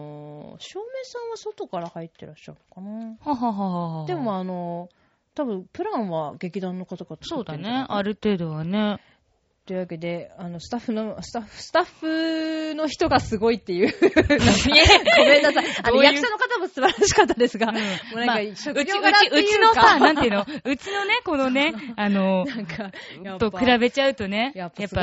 [0.58, 3.16] 照明さんは外から入ってらっしゃるのかな？
[3.20, 4.06] はははは。
[4.06, 7.82] でも、あのー、多分、プランは劇団の方が作そうだってるんじゃない？
[7.82, 7.86] ね。
[7.88, 8.98] ある程度はね。
[9.64, 13.94] というわけで、あの、スタッフの、スタッフ、スタッフの人がすごいっていう。
[14.02, 15.66] ごめんなさい。
[15.84, 16.14] あの、どういう？
[16.14, 20.46] 役者の方も素晴らしかったですが、もうなんか、まあうち、うち、職業柄っていうかうちのさ、なんていうの？
[20.64, 22.90] うちのね、このね、あの、なんか、
[23.38, 24.96] とぱ比べちゃうとね、やっぱって。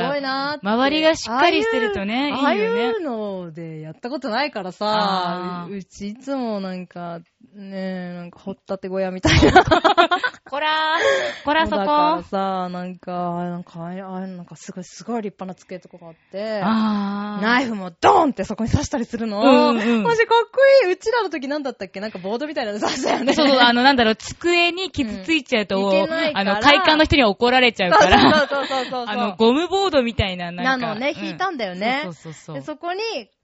[0.62, 2.58] 周りがしっかりしてるとねいういいよねああい
[2.92, 7.20] うのでやったことないからあさ、うちいつもなんか、
[7.54, 9.64] ねえ、なんか掘ったて小屋みたいな。
[9.64, 12.22] こらー、こらそだからこ。
[12.22, 17.42] さ、なんか、あなんか、あれ、あれなんかすごい、すごい立派な机とかがあって、あー。
[17.42, 19.40] ナイフもドーンってそこに刺したりするの。
[19.40, 20.92] うんうんマジかっこいい。
[20.92, 22.00] うちらの時なんだったっけ？
[22.00, 23.32] なんかボードみたいなの刺したよね。
[23.32, 29.04] そうそう、あの、なんだろう、机に傷ついちゃうと、うんあの、会館の人に怒られちゃうそうから、そうそうそうそう。
[29.08, 30.76] あの、ゴムボードみたいな、なか。
[30.76, 32.02] なんのね、引いたんだよね。
[32.04, 32.76] そうそうそうで、そう。
[32.76, 33.00] そこに、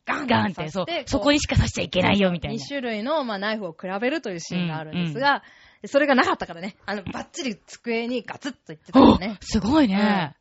[0.07, 0.87] ガンガンって、そう。
[1.07, 2.65] そこににしか刺しちゃいけないよ、みたい2な。
[2.67, 5.43] 種類の、まあ、ナイフを比べるというシーンがあるんですが、
[5.85, 6.77] それがなかったからね。
[6.87, 9.37] あの、バッチリ机にガツッと言ってたおのね。
[9.41, 10.35] すごいね。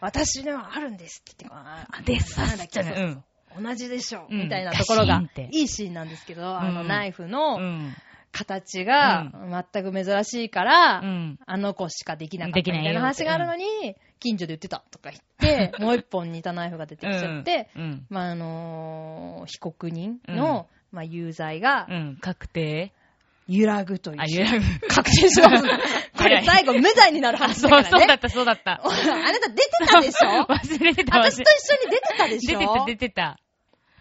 [0.00, 3.18] 私ではあるんですって言って、あです、しちゃうね。
[3.60, 7.94] 同じでしょ、うんみたいなところがいいシーンなんですけど、あの、うんナイフうのん。
[8.32, 9.30] 形が
[9.72, 11.38] 全く珍しいから、うん。
[11.46, 13.64] あの子しかできなかったみたいな話があるのに、
[14.20, 18.06] 近所で言ってたとか言って、もう一本似たナイフが出てきちゃって、 うん。
[18.10, 22.18] まあ、あのー被告人の、まあ、有罪がうん。
[22.20, 22.92] 確定
[23.48, 24.20] 揺らぐという。
[24.20, 24.60] あ、ゆらぐ。
[24.88, 25.64] 確定します。
[26.18, 27.88] これ最後無罪になる話だそう、からね。
[27.90, 28.72] そうだった、そうだった。
[28.84, 30.42] あなた出てたでしょ？
[30.44, 32.58] 忘れてた、私と一緒に出てたでしょ？
[32.58, 33.38] 出てた、出てた。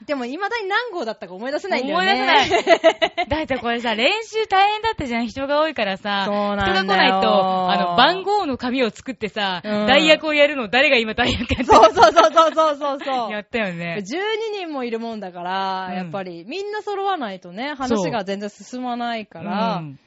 [0.07, 2.13] でも未だに何号だったか思い出せないんだよ思いね。
[2.49, 3.27] 出せない。
[3.27, 5.27] だってこれさ、練習大変だったじゃん。
[5.27, 6.23] 人が多いからさ。
[6.25, 13.31] そうなんだよ人が来ないと、あの、番号の紙を作ってさ、うん代役をやるの誰が今代役やってそうそうそうそうそうそうそう。
[13.35, 13.97] やったよね。
[13.99, 19.99] 12人もいるもんだから、うんやっぱりみんな揃わないとね、話が全然進まないから、うん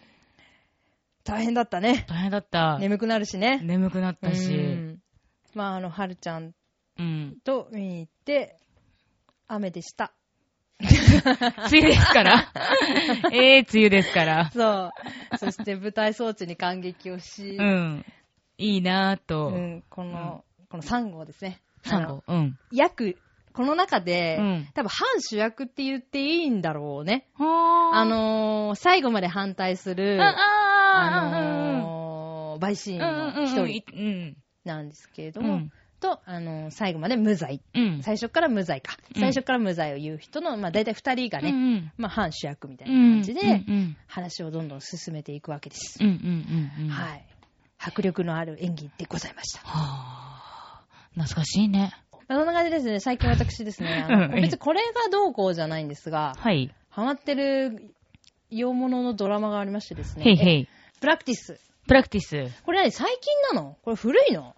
[1.22, 2.06] 大変だったね。
[2.08, 2.78] 大変だった。
[2.78, 3.60] 眠くなるしね。
[3.62, 4.54] 眠くなったし。
[4.54, 4.98] うん
[5.54, 6.54] まあ、あの、はるちゃん。
[7.44, 8.59] と見に行って、
[9.52, 10.12] 雨でした。
[10.80, 10.88] 梅
[11.70, 12.52] 雨ですから。
[13.32, 14.50] ええ梅雨ですから。
[14.50, 14.90] そ
[15.34, 15.38] う。
[15.38, 18.04] そして舞台装置に感激をし、うん。
[18.56, 19.50] いいなぁうと。
[19.50, 21.60] んこの、この3号ですね。
[21.84, 22.24] あ3の号。
[22.28, 22.58] うん。
[22.72, 23.16] 約、
[23.52, 27.26] この中で、うん多分反主役って言っていいんだろうね。
[27.34, 34.36] はあ、のー、最後まで反対する、あ、ああのー、陪審員の一人うん。
[34.64, 35.72] なんですけれども、うん。
[36.00, 37.60] と、あのー、最後まで無罪。
[37.74, 38.02] うん。
[38.02, 38.96] 最初から無罪か。
[39.14, 41.92] うん最初から無罪を言う人の、まあ大体二人がね、ね。
[41.96, 43.10] まあ反主役みたいうん。
[43.10, 45.98] な感じで、うんうん話をどんどん進めていくわけです。
[46.00, 46.86] うんうんうんうん。
[46.86, 46.90] い。
[46.90, 47.26] はい。
[47.78, 49.60] 迫力のある演技でございました。
[49.64, 51.14] はぁ。
[51.14, 51.92] 懐かしいね。
[52.28, 56.72] まあそんな感じですね、最近私ですね、 あのうん別にこれがどうこうじゃないんですが、はい。
[56.88, 57.94] ハマってる
[58.50, 60.68] 洋物のドラマがありましてですね、えへいへい。
[61.00, 61.60] プラクティス。
[61.86, 62.46] プラクティス。
[62.62, 63.76] これ何最近なの？
[63.82, 64.54] これ古いの？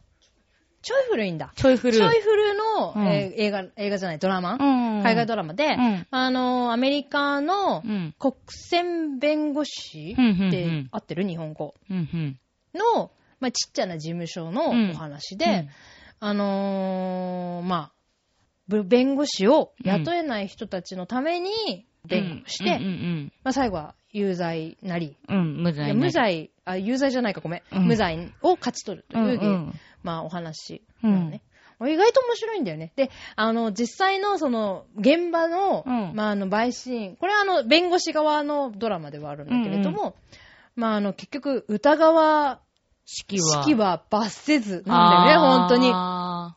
[0.83, 1.53] ちょい古いんだ。
[1.55, 3.07] ちょい古ちょい古の、うん。
[3.09, 5.03] えー映画、映画じゃない、ドラマ、うん。
[5.03, 6.07] 海外ドラマで、うん。
[6.11, 8.14] あの、アメリカのうん。
[8.18, 10.49] 国選弁護士うんうんうん。
[10.49, 11.27] って合ってる？
[11.27, 11.75] 日本語。
[11.90, 12.38] うんうん。
[12.75, 15.68] の、まあ、ちっちゃな事務所のお話で、うん。
[16.21, 17.92] あのーまあ、
[18.68, 25.37] ぶ弁護士を雇えない人たちのために弁護して、うんうんまあ、最後は有罪なり、うん。
[25.37, 27.62] うん、無罪無罪、あ、有罪じゃないか、ごめん。
[27.72, 31.42] うん無罪を勝ち取るという、うんうんまあ、お話うんなのね。
[31.81, 32.92] 意外と面白いんだよね。
[32.94, 40.14] で、あの、実際のその、現場の、うんまあ、あの、陪審、これはあの、弁護士側のドラマではあるんだけれども、
[40.77, 42.61] まあ、あの、結局、歌川
[43.05, 43.62] 式は。
[43.62, 45.90] 式は罰せずなんだよね、本当に。
[45.92, 46.57] あ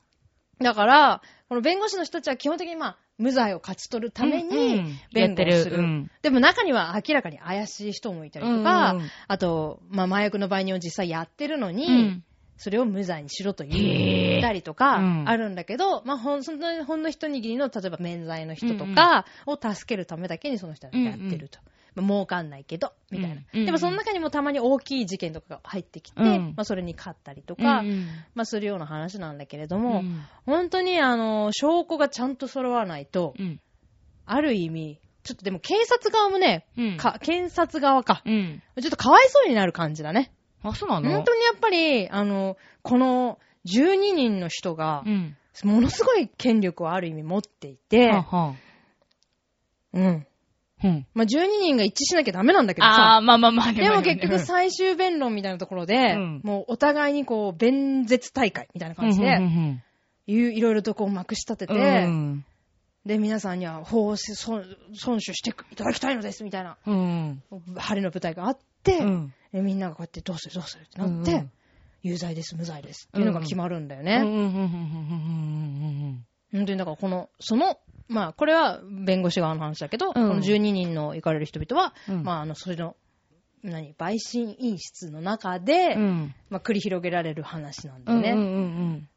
[0.59, 5.77] だから、この弁護士の人たちは基本的にまあ、無罪を勝ち取るためうんうにん、弁護をする。
[5.77, 5.87] うる。
[5.87, 6.11] ん。
[6.21, 11.69] でも中には明らかに怪しい人もいたりとかうんうん、あと、まあ、麻薬の売人を実際やってるのー。
[11.71, 12.23] うにん、
[12.57, 15.29] それを無罪にしろとへ言ーったりとかうん。
[15.29, 21.59] あるんだけど、まあ、ほん、その、ほんの一握りの、例えば免罪の人とかを助けるためだけにその人たちがやってると。
[21.95, 23.35] まあ儲かんないけど、みたいな。
[23.35, 33.59] うんうんでもその中にもたまに大きい事件とかが入ってきて、うんまあそれに勝ったりとか、うんうんまあするような話なんだけれども、うん本当にあの、証拠がちゃんと揃わないと、うん。
[34.25, 36.97] ある意味、ちょっとでも警察側もね、うん。
[36.97, 38.21] か、検察側か。
[38.25, 38.61] うん。
[38.79, 40.31] ちょっとかわいそうになる感じだね。
[40.63, 41.09] あ、そうなの？
[41.09, 45.37] 本当にやっぱり、あの、この12人の人がう、ん。
[45.63, 48.53] ものすごい権力をある意味持っていて、はあはあ
[49.93, 50.27] うん。
[50.85, 51.07] うん。
[51.13, 53.73] まあ、12人が一致しなきゃダメなんだけどあさあ、、まあまあまあ。
[53.73, 59.81] でも結局最終弁論みたいなところで、うんもうお互いにこう、弁舌大会みたいな感じで、うん
[60.27, 62.45] いいろいろとこう、まくし立てて、うん
[63.05, 64.63] で、皆さんには法を損
[64.95, 67.43] 損守していただきたいのです、みたいな、うん。
[67.75, 69.33] 晴れの舞台があって、うん。
[69.53, 71.51] でみんながこうやってどうするどうするってなって、うん
[72.05, 74.17] 有罪です、無罪ですっていうのが決まるんだよね。
[74.17, 82.95] うんうんうんうんうん本当にだからこの、その、まあこれは弁護士側の話だけど、この12人の行かれる人々は、うんまああの、それの、
[83.63, 85.95] 何、陪審員室の中で。
[86.49, 89.07] まあ繰り広げられる話なんだよね。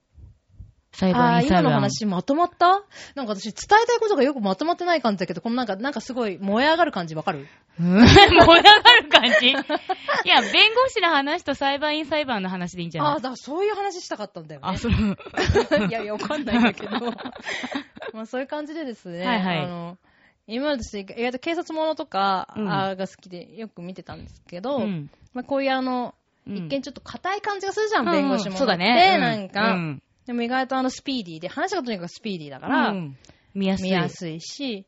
[0.99, 1.61] 裁判員裁判。
[1.63, 2.83] 今の話まとまった？
[3.15, 7.47] なんか私伝えたいことがよくまとまってない感じだけど、このなんか、なんかすごい燃え上がる感じわかる？
[7.81, 8.59] うん燃え上が
[9.01, 9.49] る感じ？
[9.51, 14.67] いや、弁護士の話と裁判員裁判の話でいいんじゃああ、ないだからそういう話したかったんだよね。
[14.69, 14.93] あ、そう。
[15.89, 16.99] いやいや、わかんないんだけど。
[18.13, 19.25] まあそういう感じでですね。
[19.25, 19.99] はいはいあの、
[20.49, 26.15] 今私、意外と警察ものとか、が好きでよく見てたんですけど、うんまあこういうあの、
[26.47, 28.59] うん一見ちょっと硬い感じがするじゃん、うん弁護士ものって。
[28.61, 29.17] そうだね。
[29.19, 33.17] うなんか、うんでも意外とあのスピーディーで、話がとにかくスピーディーだから、うん
[33.55, 33.85] 見やすい。
[33.85, 34.85] 見やすいし、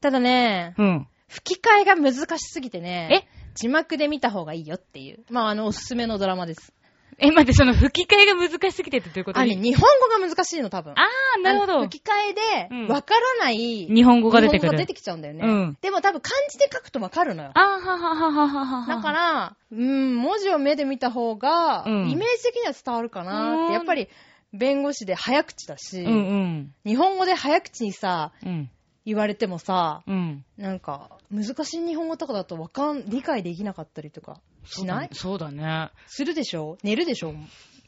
[0.00, 1.08] ただね、うん。
[1.26, 3.28] 吹き替えが難しすぎてね、え？
[3.56, 5.24] 字幕で見た方がいいよっていう。
[5.30, 6.72] まああの、おすすめのドラマです。
[7.18, 9.40] え、待って、その吹き替えが難しすぎてってどういうこと？
[9.40, 10.92] あ、ね、日本語が難しいの、多分。
[10.92, 11.82] あー、なるほど。
[11.82, 14.68] 吹き替えうんで、わからない、日本語が出てくる。
[14.68, 15.40] 日本語が出てきちゃうんだよね。
[15.44, 17.50] うんでも多分漢字で書くとわかるのよ。
[17.54, 18.86] あー、はははははは。
[18.96, 23.74] だか、ら、うん、文字を目で見た方が、うんイメージ的には伝わるかなうんって。
[23.74, 24.08] やっぱり、
[24.54, 26.74] 弁護士で早口だし、うんうん。
[26.86, 28.70] 日本語で早口にさ、うん。
[29.04, 30.44] 言われてもさ、うん。
[30.56, 35.10] なんか、難しい日本語とかだとわかん、理解できなかったりとかしない？
[35.12, 35.90] そうだね。
[36.06, 36.78] するでしょ？
[36.82, 37.34] 寝るでしょ？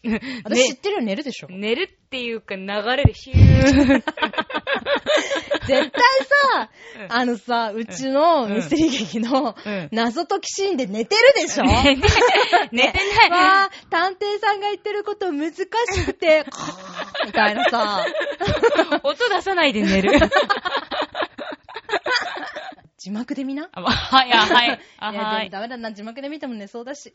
[0.44, 1.48] 私知ってるよ、寝るでしょ。
[1.50, 4.02] 寝るっていうか流れるヒュー。
[5.66, 6.02] 絶対
[6.52, 12.08] さ、うんあのさ、うちのミステリー劇のうん謎解きシーンで寝てるでしょ寝て、
[12.72, 13.30] 寝てない。
[13.30, 15.64] わあ、探偵さんが言ってること難し
[16.04, 16.44] くて、
[17.26, 18.04] みたいなさ、
[19.02, 20.10] 音出さないで寝る。
[22.98, 23.68] 字幕で見な。
[23.72, 24.80] あはい、あ、はい。
[24.98, 25.44] あ、いや、はい。
[25.44, 27.14] でもダメだな、字幕で見ても寝そうだし。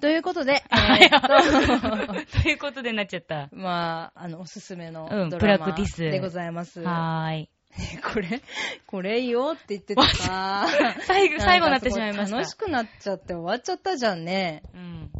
[0.00, 3.48] ということで、 はいえーっと ということでなっちゃった。
[3.52, 6.82] まあ、あの、おすすめのうんドラマプラクティスでございます。
[6.82, 7.50] はーい。
[8.12, 8.42] これ、
[8.86, 10.66] これいいよって言ってたさ。
[11.02, 12.36] 最後、最後になってしまいました。
[12.36, 14.62] 楽しくなっちゃって終わっちゃったじゃんね。
[14.74, 15.10] うん。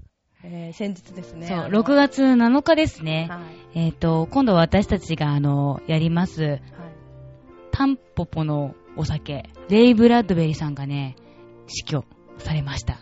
[0.44, 1.46] えー、先日ですね。
[1.46, 3.28] そう、あの6月7日ですね。
[3.30, 3.40] は
[3.74, 3.86] い。
[3.86, 6.62] えっ、と、今度私たちが、あの、やります、はい。
[7.72, 11.16] タンポポのお酒、レイ・ブラッドベリーさんがね、
[11.66, 12.04] 死去
[12.38, 12.98] されました。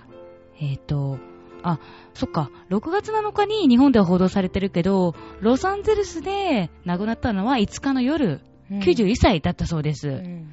[0.60, 1.18] えっ、と、
[1.68, 1.80] あ、
[2.14, 8.78] そっか、6月7日に日本では報道されてるけど、ロサンゼルスで亡くなったのは5日の夜、うん。
[8.78, 10.08] 91歳だったそうです。
[10.08, 10.48] うん。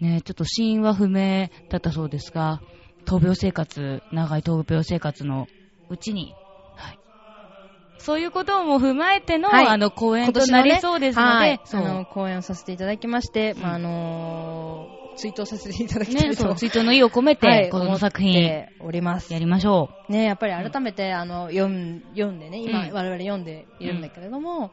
[0.00, 2.60] ね、ちょっと死因は不明だったそうですが、
[3.06, 5.46] 闘病生活、長い闘病生活の
[5.88, 6.34] うちに、
[6.74, 6.98] はい。
[7.98, 9.66] そういうことも踏まえての、はい。
[9.68, 11.60] あの、公演となりそうですので、はい。
[11.64, 11.80] そう。
[11.80, 13.62] あの、講演をさせていただきまして、うん。
[13.62, 14.73] まあ、あのー、
[15.16, 19.38] ツイートさせていただきたね、いとそう、ツイートの意を込めて、はいこの作品、ておりますや。
[19.38, 24.72] りましょね、やっぱり改めて、あの、読ん、読んでね、今、うん我々読んでいるんだけれども、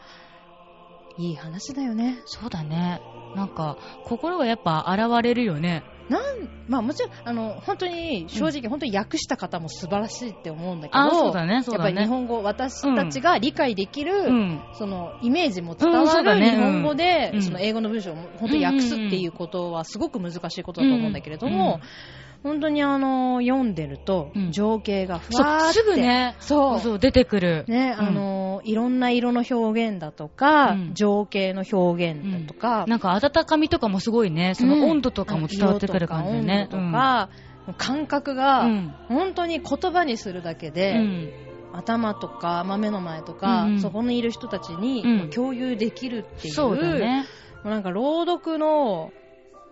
[1.18, 2.22] いい話だよねう。。
[2.26, 3.02] そうだね。
[3.36, 5.84] なんか、心がやっぱ現れるよね。
[6.10, 11.10] なん、まあもちろん、あの、本当に、正直、本当に訳した方も素晴らしいって思うんだけど、ね、
[11.46, 11.54] ね。
[11.54, 14.62] やっぱり日本語、私たちが理解できる、うん。
[14.74, 17.42] そのイメージも伝うんわる日本語で、うん。
[17.42, 21.80] その英語の文章を本当に訳すっていうことはすごく難しいことだと思うんだけれども、
[22.44, 24.52] 本当にあの読んでるとうん。
[24.52, 26.80] 情景がふわーって、すぐね、そう。
[26.80, 27.66] そう、出てくる。
[27.68, 28.08] ね、うん。
[28.08, 30.94] あのいろんな色の表現だとか、うん。
[30.94, 36.68] 情景の表現だとか、なんか温かみとかもすごいね、その温度とかも伝わってくる感じね。
[36.72, 37.30] 色とか
[37.78, 38.96] 感覚うが、ん。
[39.08, 41.32] 本当に言葉にするだけで、うん。
[41.74, 43.82] 頭とか、まあ、目の前とか、うんうん。
[43.82, 45.30] そこにいる人たちにうん。
[45.30, 47.26] 共有できるっていう、そうだね。
[47.64, 49.12] なんか朗読の、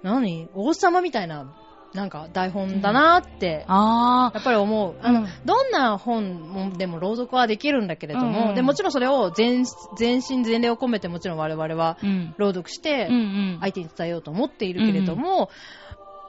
[0.03, 0.47] 何？
[0.53, 1.51] 王様みたいな、
[1.93, 4.95] なんか台本だなって、あやっぱり思う。
[5.01, 9.65] あの、うんどんな本でも朗読はできるんだけれども、うんうんでもちろんそれを全
[9.97, 11.97] 全身全霊を込めてもちろん我々は。
[12.37, 13.57] 朗読してうんうん。
[13.61, 15.49] 相手に伝えようと思っているけれども、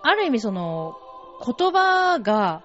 [0.03, 0.97] ある意味その
[1.45, 2.63] 言葉が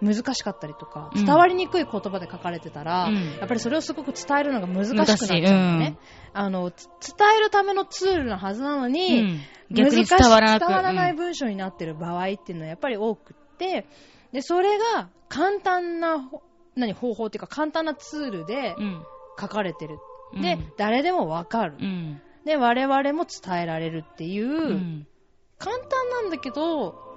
[0.00, 5.98] 難しかったりとか、うん伝わりにくい言葉で書かれてたら、うんやっぱりそれをすごく伝えるのが難しくなっちゃうのね。
[6.32, 6.86] あの、つ
[7.16, 9.40] 伝えるためのツールなはずなのうに、ん。
[9.70, 13.86] 逆に伝わらなく難し伝わらない文章になってる場合っていうのはやっぱり多くって、
[14.32, 16.42] で、それが簡単なほ、
[16.76, 19.02] 何、方法っていうか簡単なツールでうん。
[19.38, 19.98] 書かれてる。
[20.34, 21.74] うんで、誰でもわかる。
[21.80, 22.20] うん。
[22.44, 25.06] で、我々も伝えられるっていう、うん。
[25.58, 27.09] 簡単なんだけど、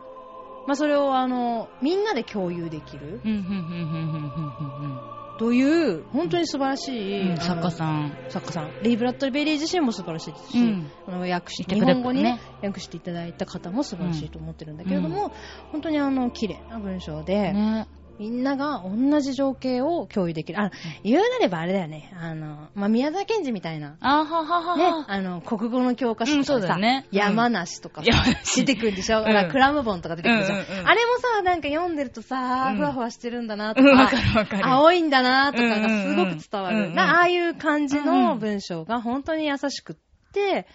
[0.66, 3.32] まあ、それをあの、みんなで共有できるうん。
[3.32, 3.38] うん。
[3.38, 3.44] うん。
[3.44, 5.38] うん。
[5.38, 7.38] という、本当に素晴らしい、うん。
[7.38, 8.18] 作家さん。
[8.30, 8.72] 作家さん。
[8.82, 10.92] レイ・ブラッドベリー自身も素晴らしいですし、うん。
[11.08, 15.32] あの訳して日本語に、ねね、訳していただいた方も素晴らしいと思ってるんだけれども、
[15.72, 17.88] 本当にあの、綺麗な文章で、ね。
[18.20, 20.60] みんなが同じ情景を共有できる。
[20.60, 20.72] あの、
[21.04, 22.14] 言うなればあれだよね。
[22.16, 23.98] あの、まあ、宮沢賢治みたいな。
[24.02, 28.12] あはははねは。、あの、国語の教科書とかさ、だよねうん山梨とかさ、
[28.56, 34.68] 出てくるでしょ、んなんかクラムボンとか出てくるじゃん,、うんうんうんあれもさ、なんか読んでるとさ、うんふわふわしてるんだなとか、うんわかるわかる。
[34.68, 36.78] 青いんだなとかがすごく伝わる。
[36.78, 39.96] うんうんうんなああいう感じうんうんの文章が本当に優しくっ
[40.34, 40.68] て、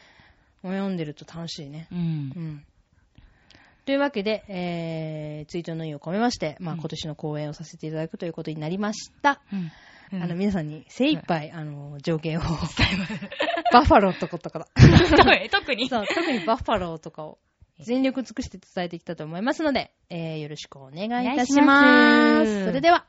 [0.62, 1.87] もう読んでると楽しいね。
[1.92, 2.40] うんう。
[2.40, 2.64] ん。
[3.88, 9.40] というわけで、えー、ツイートの意を込めまして、まあ、うん今年の講演をさせていただくということになりました。
[10.12, 10.22] うん。
[10.22, 12.40] あの、皆さんに精一杯、あの、情景を、
[13.72, 14.68] バッファローとかとかだ。
[15.51, 15.88] 特に。
[15.88, 17.38] そう、特にバッファローとかを
[17.79, 23.07] 全力尽くして伝えてきたと思いますので、えー、よろしくお願いいたしますそれでは。